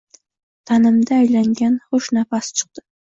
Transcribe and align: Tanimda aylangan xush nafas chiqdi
Tanimda 0.71 1.19
aylangan 1.25 1.77
xush 1.91 2.09
nafas 2.19 2.51
chiqdi 2.57 2.87